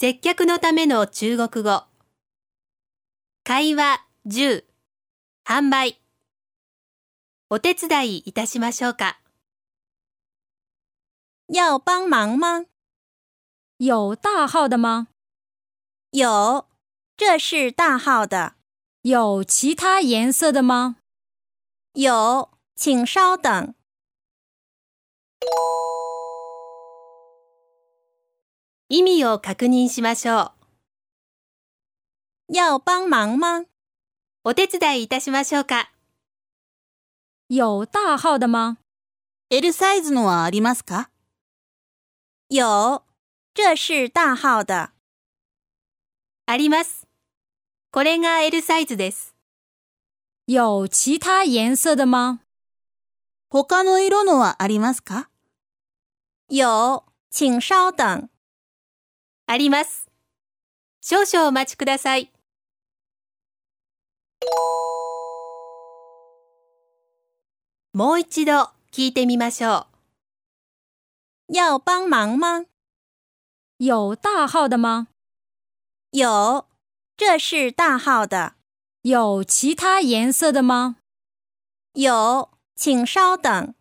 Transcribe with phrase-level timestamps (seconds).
[0.00, 1.84] 接客のための中国語。
[3.44, 4.64] 会話10、
[5.44, 6.00] 販売。
[7.50, 9.20] お手伝いいたしましょうか。
[11.50, 12.64] 要帮忙吗？
[13.76, 15.08] 有大号的吗？
[16.12, 16.70] 有，
[17.18, 18.54] 这是大号的。
[19.02, 20.96] 有其他颜色的吗？
[21.92, 23.74] 有，请稍等。
[28.92, 30.52] 意味を確認しましょう。
[32.52, 33.64] 要帮忙吗？
[34.42, 35.92] お手伝いいたしましょうか。
[37.48, 38.78] 有大号的吗
[39.48, 41.08] ？L サイズのはありますか？
[42.48, 43.02] 有，
[43.54, 44.90] 这是大号的。
[46.46, 47.06] あります。
[47.92, 49.36] これが L サイズです。
[50.48, 52.40] 有其他颜色的吗？
[53.50, 55.28] 他の色のはありますか？
[56.48, 58.28] 有，请稍等。
[59.52, 60.08] あります。
[61.00, 62.30] 少々お待ちください。
[67.92, 69.88] もう一度聞いてみましょ
[71.48, 71.52] う。
[71.52, 72.66] 要帮忙吗？
[73.78, 75.08] 有大号的吗？
[76.12, 76.68] 有，
[77.16, 78.54] 这是大号的。
[79.02, 80.98] 有其他颜色的吗？
[81.94, 83.74] 有，请稍等。